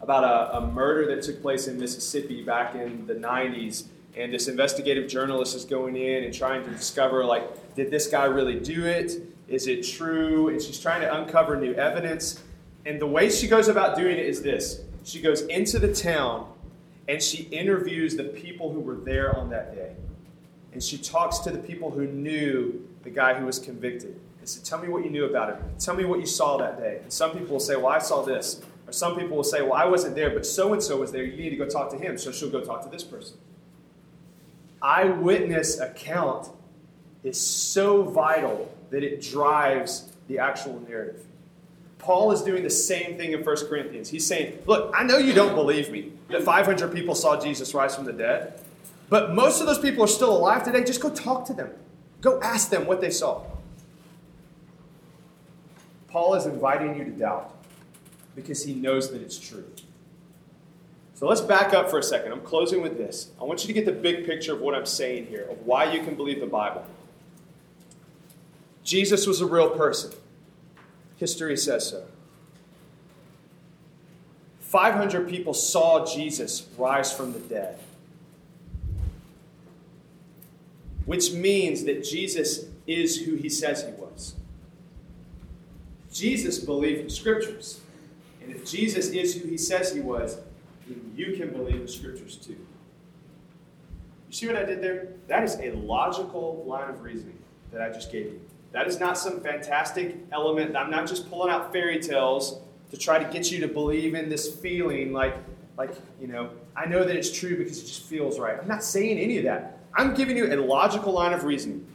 [0.00, 3.84] about a, a, murder that took place in Mississippi back in the 90s.
[4.16, 8.24] And this investigative journalist is going in and trying to discover, like, did this guy
[8.24, 9.12] really do it?
[9.46, 10.48] Is it true?
[10.48, 12.42] And she's trying to uncover new evidence.
[12.86, 16.50] And the way she goes about doing it is this she goes into the town
[17.08, 19.92] and she interviews the people who were there on that day.
[20.72, 24.18] And she talks to the people who knew the guy who was convicted.
[24.40, 25.64] And said, Tell me what you knew about him.
[25.78, 27.00] Tell me what you saw that day.
[27.02, 28.62] And some people will say, Well, I saw this.
[28.86, 31.22] Or some people will say, Well, I wasn't there, but so and so was there.
[31.22, 32.18] You need to go talk to him.
[32.18, 33.36] So she'll go talk to this person.
[34.82, 36.48] Eyewitness account
[37.22, 41.24] is so vital that it drives the actual narrative.
[41.98, 44.08] Paul is doing the same thing in 1 Corinthians.
[44.08, 47.96] He's saying, Look, I know you don't believe me that 500 people saw Jesus rise
[47.96, 48.60] from the dead,
[49.08, 50.84] but most of those people are still alive today.
[50.84, 51.70] Just go talk to them,
[52.20, 53.42] go ask them what they saw.
[56.08, 57.54] Paul is inviting you to doubt
[58.34, 59.64] because he knows that it's true.
[61.16, 62.30] So let's back up for a second.
[62.30, 63.30] I'm closing with this.
[63.40, 65.90] I want you to get the big picture of what I'm saying here, of why
[65.90, 66.84] you can believe the Bible.
[68.84, 70.12] Jesus was a real person.
[71.16, 72.04] History says so.
[74.60, 77.78] 500 people saw Jesus rise from the dead,
[81.06, 84.34] which means that Jesus is who he says he was.
[86.12, 87.80] Jesus believed the scriptures.
[88.42, 90.36] And if Jesus is who he says he was,
[90.86, 92.56] then you can believe the scriptures too.
[94.28, 95.08] You see what I did there?
[95.28, 97.38] That is a logical line of reasoning
[97.72, 98.40] that I just gave you.
[98.72, 100.76] That is not some fantastic element.
[100.76, 102.60] I'm not just pulling out fairy tales
[102.90, 105.36] to try to get you to believe in this feeling like,
[105.78, 108.58] like, you know, I know that it's true because it just feels right.
[108.60, 109.78] I'm not saying any of that.
[109.94, 111.86] I'm giving you a logical line of reasoning.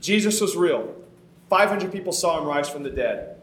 [0.00, 0.94] Jesus was real.
[1.50, 3.36] 500 people saw him rise from the dead.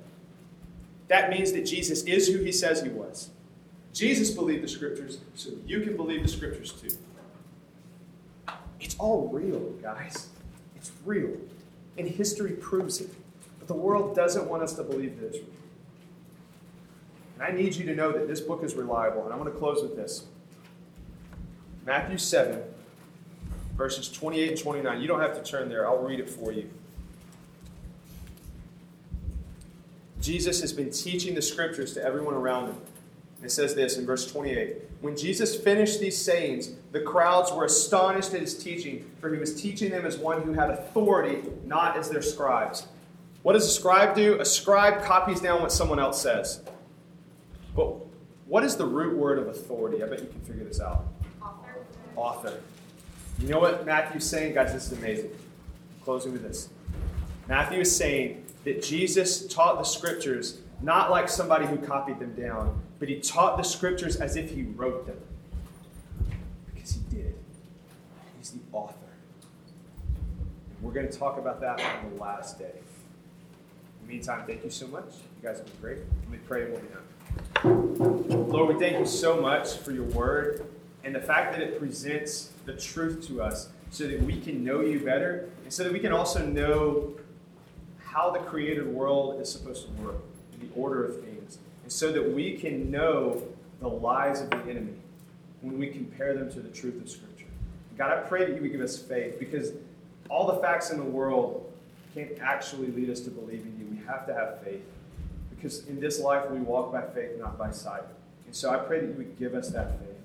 [1.07, 3.29] That means that Jesus is who he says he was.
[3.93, 6.95] Jesus believed the scriptures, so you can believe the scriptures too.
[8.79, 10.29] It's all real, guys.
[10.75, 11.37] It's real
[11.97, 13.09] and history proves it.
[13.59, 15.43] But the world doesn't want us to believe real.
[17.35, 19.57] And I need you to know that this book is reliable, and I'm going to
[19.57, 20.25] close with this.
[21.85, 22.61] Matthew 7,
[23.75, 25.01] verses 28 and 29.
[25.01, 26.69] You don't have to turn there, I'll read it for you.
[30.21, 32.77] Jesus has been teaching the scriptures to everyone around him.
[33.43, 38.33] It says this in verse 28 When Jesus finished these sayings, the crowds were astonished
[38.33, 42.09] at his teaching, for he was teaching them as one who had authority, not as
[42.09, 42.87] their scribes.
[43.43, 44.39] What does a scribe do?
[44.39, 46.61] A scribe copies down what someone else says.
[47.75, 47.95] But
[48.45, 50.03] what is the root word of authority?
[50.03, 51.05] I bet you can figure this out.
[51.41, 51.85] Author.
[52.15, 52.61] Author.
[53.39, 54.53] You know what Matthew's saying?
[54.53, 55.31] Guys, this is amazing.
[55.31, 56.69] I'm closing with this.
[57.47, 62.81] Matthew is saying that Jesus taught the scriptures not like somebody who copied them down,
[62.99, 65.17] but he taught the scriptures as if he wrote them.
[66.73, 67.35] Because he did.
[68.37, 68.95] He's the author.
[70.81, 72.73] We're going to talk about that on the last day.
[72.73, 75.05] In the meantime, thank you so much.
[75.41, 75.99] You guys have been great.
[76.23, 78.49] Let me pray and we'll be done.
[78.49, 80.65] Lord, we thank you so much for your word
[81.03, 84.81] and the fact that it presents the truth to us so that we can know
[84.81, 87.13] you better and so that we can also know
[87.99, 90.21] how the created world is supposed to work
[90.61, 93.41] the order of things and so that we can know
[93.79, 94.93] the lies of the enemy
[95.61, 97.45] when we compare them to the truth of Scripture.
[97.97, 99.73] God, I pray that you would give us faith because
[100.29, 101.71] all the facts in the world
[102.13, 103.85] can't actually lead us to believe in you.
[103.97, 104.83] We have to have faith
[105.49, 108.03] because in this life we walk by faith, not by sight.
[108.45, 110.17] And so I pray that you would give us that faith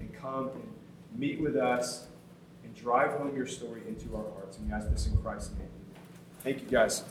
[0.00, 0.72] and come and
[1.16, 2.06] meet with us
[2.64, 4.58] and drive home your story into our hearts.
[4.58, 5.68] And we ask this in Christ's name.
[6.42, 7.04] Thank you, guys.